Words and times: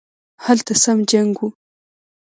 هلته 0.45 0.73
سم 0.83 0.97
جنګ 1.11 1.33
وو 1.39 1.47